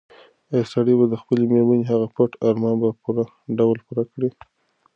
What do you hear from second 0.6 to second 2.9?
سړی به د خپلې مېرمنې هغه پټ ارمان په